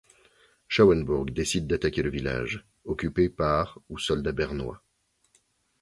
[0.67, 4.81] Schauenburg décide d'attaquer le village, occupé par ou soldats bernois.